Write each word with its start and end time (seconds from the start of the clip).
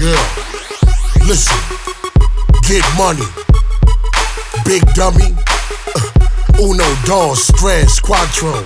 Yeah. 0.00 0.16
Listen, 1.28 1.60
get 2.64 2.80
money. 2.96 3.28
Big 4.64 4.80
dummy. 4.94 5.36
Uh, 5.92 6.64
uno, 6.64 6.88
dos, 7.04 7.52
tres, 7.60 8.00
cuatro. 8.00 8.64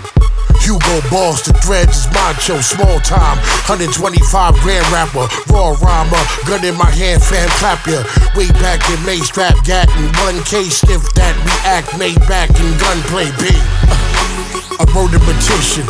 Hugo 0.62 1.00
Boss, 1.10 1.42
the 1.42 1.52
threads 1.54 2.06
is 2.06 2.14
macho, 2.14 2.60
small 2.60 3.00
time, 3.00 3.36
125 3.66 4.54
grand 4.62 4.86
rapper, 4.94 5.26
raw 5.50 5.74
rhymer, 5.82 6.22
gun 6.46 6.64
in 6.64 6.78
my 6.78 6.88
hand, 6.88 7.20
fan 7.20 7.48
clap 7.58 7.84
ya. 7.84 8.06
Way 8.38 8.46
back 8.62 8.88
in 8.88 9.04
May, 9.04 9.18
strap 9.18 9.58
gat 9.64 9.90
and 9.90 10.14
1K 10.22 10.70
stiff 10.70 11.02
that 11.18 11.34
we 11.42 11.50
act, 11.66 11.98
made 11.98 12.20
back 12.30 12.48
in 12.62 12.70
gunplay 12.78 13.34
B. 13.42 13.50
Uh, 13.50 14.78
I 14.78 14.86
wrote 14.94 15.10
a 15.10 15.18
magician, 15.26 15.84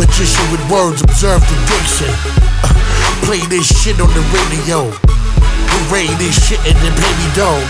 magician 0.00 0.48
with 0.48 0.64
words, 0.72 1.04
observe 1.04 1.44
the 1.44 1.56
diction. 1.68 2.08
Uh, 2.64 2.97
play 3.24 3.40
this 3.46 3.66
shit 3.66 4.00
on 4.00 4.10
the 4.12 4.24
radio. 4.34 4.90
Hooray, 4.90 6.10
this 6.18 6.36
shit 6.36 6.60
in 6.66 6.76
the 6.82 6.92
baby 6.92 7.28
dough. 7.34 7.62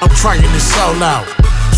I'm 0.00 0.12
trying 0.16 0.42
to 0.42 0.60
sell 0.60 0.96
out. 1.02 1.28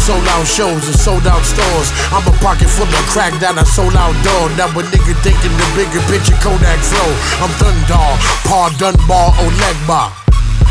Sold 0.02 0.26
out 0.34 0.46
shows 0.46 0.82
and 0.88 0.98
sold 0.98 1.26
out 1.26 1.44
stores. 1.46 1.88
I'm 2.10 2.26
a 2.26 2.34
pocket 2.42 2.66
full 2.66 2.90
of 2.90 3.04
crack 3.06 3.34
that 3.38 3.54
I 3.54 3.62
sold 3.62 3.94
out 3.94 4.16
door. 4.26 4.50
Now 4.58 4.66
a 4.74 4.82
nigga 4.82 5.14
thinking 5.22 5.54
the 5.54 5.66
bigger 5.78 6.02
picture 6.10 6.34
Kodak 6.42 6.82
flow. 6.82 7.10
I'm 7.38 7.52
Dundar, 7.62 8.18
Paul 8.42 8.74
Dunbar, 8.82 9.30
Olegba. 9.38 10.10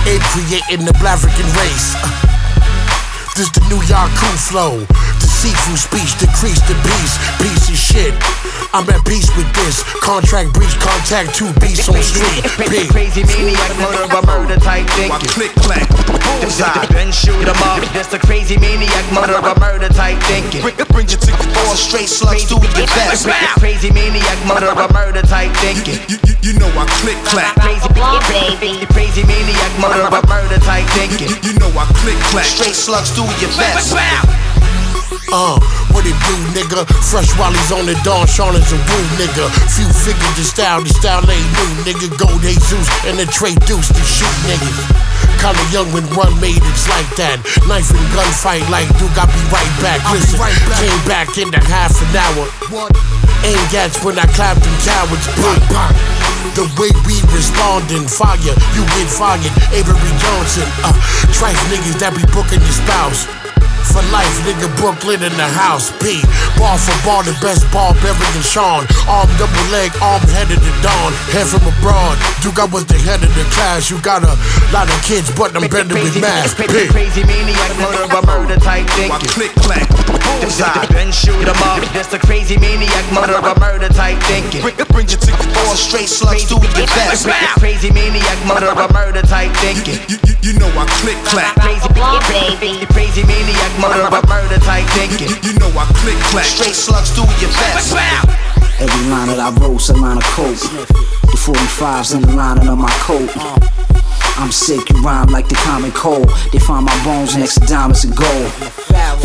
Aid 0.04 0.20
creating 0.36 0.84
the 0.84 0.96
Black 1.00 1.22
African 1.22 1.48
race. 1.56 1.96
This 3.40 3.48
the 3.56 3.64
New 3.72 3.80
York 3.88 4.12
flow. 4.52 4.84
The 5.42 5.50
seafood 5.50 5.82
speech, 5.82 6.14
decrease 6.22 6.62
the 6.70 6.78
peace. 6.86 7.18
Piece 7.42 7.66
of 7.74 7.74
shit. 7.74 8.14
I'm 8.78 8.86
at 8.94 9.02
peace 9.10 9.26
with 9.34 9.50
this. 9.58 9.82
Contract 9.98 10.54
breach, 10.54 10.78
contact 10.78 11.34
two 11.34 11.50
beats 11.58 11.90
on 11.90 11.98
street. 12.06 12.46
P. 12.70 12.86
Crazy 12.94 13.26
maniac, 13.26 13.74
murderer, 13.82 14.22
murder 14.22 14.62
type 14.62 14.86
Why 14.86 15.18
thinking. 15.18 15.34
click 15.34 15.54
clack, 15.66 15.90
bullseye. 16.06 16.86
Then 16.94 17.10
shoot 17.10 17.42
'em 17.42 17.58
up. 17.66 17.82
That's 17.90 18.14
the 18.14 18.22
crazy 18.22 18.54
maniac, 18.62 19.02
murderer, 19.10 19.58
murder 19.58 19.90
type 19.90 20.22
thinking. 20.30 20.62
Bring, 20.62 20.78
bring 20.94 21.10
your 21.10 21.18
ticket 21.18 21.50
four 21.58 21.74
straight 21.74 22.14
slugs 22.14 22.46
through 22.46 22.62
your 22.78 22.86
vest. 22.94 23.26
Crazy 23.58 23.90
maniac, 23.90 24.38
murderer, 24.46 24.94
murder 24.94 25.26
type 25.26 25.50
thinking. 25.58 25.98
You, 26.06 26.22
you, 26.22 26.34
you 26.46 26.54
know 26.62 26.70
I 26.78 26.86
click 27.02 27.18
clack. 27.26 27.58
Crazy, 27.58 27.90
crazy, 27.90 28.86
crazy 28.94 29.26
maniac, 29.26 29.74
murderer, 29.82 30.22
murder 30.30 30.62
type 30.62 30.86
thinking. 30.94 31.34
You, 31.34 31.38
you 31.50 31.54
know 31.58 31.74
I 31.74 31.90
click 31.98 32.22
clack. 32.30 32.46
Straight 32.46 32.78
slugs 32.78 33.10
through 33.10 33.34
your 33.42 33.50
vest. 33.58 33.90
Uh, 35.32 35.60
what 35.92 36.08
it 36.08 36.16
do, 36.28 36.36
nigga? 36.56 36.88
Fresh 37.04 37.36
Wally's 37.36 37.72
on 37.72 37.86
the 37.86 38.00
dawn, 38.04 38.28
Sean 38.28 38.56
is 38.56 38.72
a 38.72 38.80
woo, 38.80 39.06
nigga. 39.20 39.52
Few 39.76 39.88
figures 39.92 40.36
the 40.40 40.44
style, 40.48 40.80
the 40.84 40.92
style 40.92 41.24
ain't 41.28 41.52
new, 41.60 41.72
nigga. 41.84 42.08
Gold 42.16 42.40
Jesus 42.40 42.88
and 43.04 43.20
the 43.20 43.28
Trey 43.28 43.56
Deuce 43.68 43.92
to 43.92 44.04
shoot 44.08 44.36
niggas. 44.48 44.80
Kinda 45.44 45.64
young 45.74 45.92
when 45.92 46.08
one 46.16 46.32
made 46.40 46.64
it's 46.64 46.88
like 46.88 47.10
that. 47.20 47.44
Knife 47.68 47.92
and 47.92 48.08
gunfight 48.16 48.64
like 48.72 48.88
Duke, 49.00 49.12
I'll 49.20 49.28
be 49.28 49.42
right 49.52 49.74
back. 49.84 50.00
Listen, 50.16 50.40
came 50.80 51.02
back 51.04 51.36
in 51.36 51.52
the 51.52 51.60
half 51.60 51.92
an 51.92 52.16
hour. 52.16 52.48
Ain't 53.44 53.68
gats 53.72 54.00
when 54.06 54.20
I 54.20 54.28
clapped 54.38 54.64
them 54.64 54.78
cowards. 54.86 55.28
Bang, 55.40 55.64
bang. 55.74 55.96
The 56.54 56.68
way 56.80 56.92
we 57.08 57.18
responding, 57.34 58.08
fire, 58.08 58.38
you 58.38 58.84
get 58.96 59.10
fired. 59.10 59.52
Avery 59.74 60.14
Johnson, 60.20 60.68
uh, 60.84 60.94
trife 61.34 61.58
niggas 61.74 61.98
that 62.00 62.14
be 62.14 62.24
booking 62.32 62.62
your 62.62 62.78
spouse. 62.86 63.41
For 64.52 64.58
life, 64.58 64.68
nigga, 64.68 64.78
Brooklyn 64.78 65.24
in 65.24 65.38
the 65.38 65.48
house. 65.48 65.92
P. 66.02 66.22
Ball 66.58 66.78
for 66.78 66.98
ball, 67.06 67.24
the 67.24 67.36
best 67.42 67.64
barbarian 67.72 68.44
Sean. 68.44 68.86
Arm 69.08 69.30
double 69.38 69.68
leg, 69.72 69.92
arm 70.02 70.22
headed 70.28 70.60
to 70.60 70.74
dawn. 70.82 71.14
Head 71.32 71.48
from 71.48 71.64
abroad. 71.68 72.18
Duke, 72.42 72.60
I 72.60 72.66
was 72.66 72.86
the 72.86 72.98
head 72.98 73.24
of 73.24 73.34
the 73.36 73.44
class. 73.56 73.90
You 73.90 74.00
got 74.02 74.24
a 74.24 74.36
lot 74.74 74.90
of 74.90 75.00
kids, 75.04 75.32
but 75.32 75.56
I'm 75.56 75.70
better 75.70 75.96
with 75.96 76.20
math. 76.20 76.58
P. 76.58 76.68
Crazy 76.68 77.24
maniac, 77.24 77.72
murderer, 77.78 78.22
murder 78.26 78.58
type 78.60 78.88
Why 79.10 79.20
thinking. 79.20 79.30
click 79.30 79.54
clack, 79.56 79.88
bullseye. 80.42 80.88
Then 81.42 81.56
shoot 81.56 81.58
'em 81.58 81.64
up. 81.64 81.94
That's 81.94 82.08
the 82.08 82.20
crazy 82.20 82.58
maniac, 82.58 83.06
murderer, 83.12 83.56
murder 83.60 83.90
type 83.90 84.22
thinking. 84.30 84.62
Bring, 84.62 84.76
bring 84.94 85.08
your 85.10 85.18
ticket 85.18 85.50
four 85.58 85.76
straight 85.76 86.10
slugs 86.10 86.46
through 86.46 86.62
your 86.78 86.86
vest. 86.86 87.28
Crazy 87.58 87.92
maniac, 87.92 88.38
murderer, 88.46 88.88
murder 88.94 89.22
type 89.22 89.52
thinking. 89.58 89.98
You, 90.08 90.18
you, 90.26 90.36
you 90.42 90.60
know 90.60 90.70
I 90.78 90.86
click 91.02 91.18
clack. 91.26 91.56
Crazy, 91.58 91.90
crazy, 91.90 92.86
crazy 92.94 93.24
maniac, 93.26 93.72
murderer, 93.82 94.22
murder 94.30 94.60
type 94.62 94.86
thinking. 94.94 95.30
You, 95.30 95.38
you 95.42 95.54
know 95.60 95.70
I 95.74 95.86
click 96.02 96.18
clack. 96.30 96.46
Straight 96.46 96.76
slugs 96.76 97.10
through 97.12 97.32
your 97.42 97.52
vest. 97.58 97.96
Every 98.80 99.10
line 99.10 99.28
that 99.30 99.40
I 99.40 99.50
wrote's 99.62 99.90
a 99.90 99.94
line 99.94 100.18
of 100.18 100.24
coke. 100.24 100.62
The 101.26 101.38
45's 101.38 102.14
in 102.14 102.22
the 102.22 102.34
lining 102.34 102.68
of 102.68 102.78
my 102.78 102.92
coat. 103.02 103.30
I'm 104.38 104.52
sick, 104.52 104.90
you 104.90 105.02
rhyme 105.02 105.28
like 105.28 105.48
the 105.48 105.56
common 105.56 105.92
cold. 105.92 106.30
They 106.52 106.60
find 106.60 106.86
my 106.86 107.04
bones 107.04 107.36
next 107.36 107.56
to 107.56 107.66
diamonds 107.68 108.04
and 108.04 108.16
gold. 108.16 108.52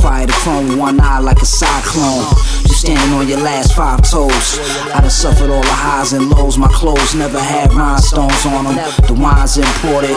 Fire 0.02 0.26
the 0.26 0.32
chrome 0.32 0.68
with 0.68 0.78
one 0.78 1.00
eye 1.00 1.18
like 1.20 1.40
a 1.40 1.46
cyclone. 1.46 2.26
You 2.62 2.74
standing 2.74 3.16
on 3.16 3.28
your 3.28 3.40
last 3.40 3.74
five 3.74 4.02
toes. 4.02 4.58
I 4.92 5.00
done 5.00 5.10
suffered 5.10 5.50
all 5.50 5.62
the 5.62 5.76
highs 5.76 6.12
and 6.12 6.30
lows. 6.30 6.58
My 6.58 6.68
clothes 6.68 7.14
never 7.14 7.38
had 7.38 7.72
rhinestones 7.72 8.44
on 8.46 8.64
them. 8.64 8.76
The 9.06 9.14
wine's 9.14 9.56
imported. 9.56 10.16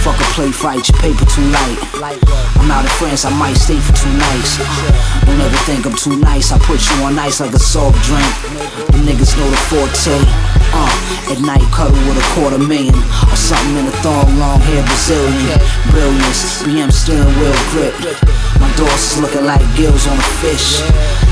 Fuck 0.00 0.16
a 0.16 0.26
play 0.32 0.50
fight, 0.50 0.88
your 0.88 0.96
paper 0.98 1.26
too 1.28 1.44
light. 1.52 1.78
I'm 2.56 2.70
out 2.70 2.84
in 2.84 2.90
France, 2.96 3.24
I 3.24 3.30
might 3.36 3.54
stay 3.54 3.76
for 3.76 3.92
two 3.92 4.12
nights. 4.16 4.56
Don't 5.26 5.40
ever 5.40 5.60
think 5.68 5.84
I'm 5.84 5.94
too 5.94 6.16
nice. 6.16 6.52
I 6.52 6.58
put 6.58 6.80
you 6.80 6.96
on 7.04 7.18
ice 7.18 7.40
like 7.40 7.52
a 7.52 7.58
soft 7.58 8.00
drink. 8.08 8.32
The 8.88 9.00
niggas 9.04 9.36
know 9.36 9.48
the 9.50 9.60
forte. 9.68 10.16
Uh, 10.72 11.32
at 11.34 11.40
night, 11.42 11.66
cuddle 11.74 11.98
with 12.08 12.16
a 12.16 12.26
quarter 12.34 12.58
million 12.58 12.94
something 13.50 13.78
in 13.78 13.86
a 13.86 13.96
thong, 14.02 14.38
long 14.38 14.60
hair 14.60 14.82
Brazilian. 14.86 15.58
Brilliance, 15.90 16.62
BM 16.62 16.92
steering 16.92 17.34
wheel 17.40 17.58
grip. 17.74 17.94
My 18.60 18.70
doors 18.76 19.02
is 19.10 19.18
looking 19.20 19.44
like 19.44 19.60
gills 19.74 20.06
on 20.06 20.16
a 20.16 20.30
fish. 20.38 20.78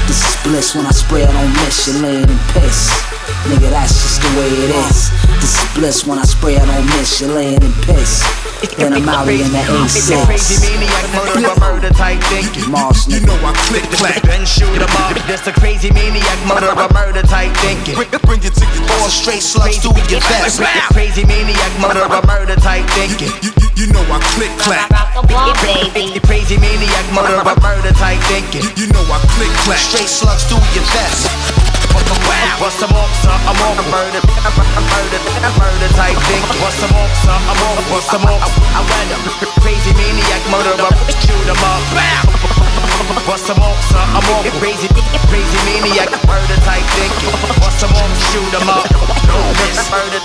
This 0.09 0.27
is 0.27 0.35
bliss 0.43 0.75
when 0.75 0.87
I 0.87 0.91
spray, 0.91 1.23
I 1.23 1.33
don't 1.33 1.53
miss. 1.63 1.87
You're 1.87 2.03
laying 2.03 2.29
in 2.29 2.39
piss. 2.55 3.18
Nigga, 3.47 3.71
that's 3.71 3.95
just 3.95 4.21
the 4.21 4.29
way 4.37 4.51
it 4.67 4.71
is. 4.75 5.11
This 5.41 5.55
is 5.55 5.67
bliss 5.79 6.07
when 6.07 6.19
I 6.19 6.25
spray, 6.27 6.59
I 6.59 6.67
don't 6.67 6.85
miss. 6.99 7.21
You're 7.21 7.31
laying 7.33 7.63
in 7.63 7.73
piss. 7.87 8.27
Then 8.77 8.93
I'm 8.93 9.09
out 9.09 9.29
here 9.31 9.47
in 9.47 9.53
the 9.55 9.63
Crazy 9.63 10.59
A6. 10.59 10.67
maniac, 10.67 11.05
murderer, 11.15 11.55
murder 11.63 11.91
type 11.95 12.19
thinking. 12.27 12.67
Mars, 12.71 13.07
You 13.07 13.21
know 13.23 13.39
I 13.47 13.55
click 13.71 13.87
clack. 13.95 14.21
Then 14.27 14.45
shoot 14.45 14.67
'em 14.75 14.91
up. 14.99 15.15
That's 15.31 15.43
the 15.47 15.53
crazy 15.53 15.91
maniac, 15.95 16.39
murderer, 16.45 16.75
a 16.75 16.93
murder 16.93 17.23
type 17.23 17.55
thinking. 17.63 17.95
Bring, 17.95 18.11
bring 18.27 18.43
your 18.43 18.51
ticket 18.53 18.83
four 18.91 19.09
straight 19.09 19.43
slugs 19.47 19.79
through 19.79 19.95
your 20.11 20.21
vest. 20.27 20.61
Crazy 20.93 21.25
maniac, 21.25 21.71
murderer, 21.79 22.21
murder 22.27 22.57
type 22.57 22.85
thinking. 22.99 23.31
You, 23.41 23.51
you, 23.63 23.69
you 23.79 23.87
know 23.95 24.03
I 24.11 24.19
click 24.35 24.51
clack. 24.59 24.91
Crazy 26.27 26.59
maniac, 26.59 27.07
murderer, 27.15 27.55
murder 27.63 27.93
type 27.95 28.19
thinking. 28.27 28.63
You, 28.75 28.87
you 28.87 28.87
know 28.93 29.05
I 29.07 29.19
click 29.39 29.53
clack. 29.65 29.79
Straight 29.79 30.11
slugs 30.11 30.45
through 30.51 30.59
your 30.75 30.85
vest. 30.93 31.68
What's 32.59 32.83
more, 32.93 33.09
sir? 33.23 33.33
I'm 33.49 33.55
the 33.79 33.87
murder, 33.89 34.21
murder, 34.21 35.21
murder 35.57 35.89
type 35.95 36.19
thinking. 36.29 36.59
What's 36.61 36.83
more, 36.93 37.09
sir? 37.23 37.33
I'm 37.33 37.57
up. 38.29 38.43
Crazy 39.63 39.93
maniac, 39.95 40.43
murderer, 40.51 40.91
up. 41.65 41.79
What's 43.27 43.49
more, 43.57 43.79
sir? 43.89 44.03
I'm 44.03 44.27
on. 44.35 44.45
Crazy, 44.61 44.89
crazy 45.31 45.59
maniac, 45.65 46.11
murder 46.27 46.59
type 46.67 46.85
thinking. 46.99 47.33
What's 47.63 47.81
some 47.81 47.93
more? 47.95 48.11
Shoot 48.31 48.53
'em 48.55 48.69
up. 48.69 48.85
No 49.27 49.39
miss, 49.63 49.91
murder 49.91 50.21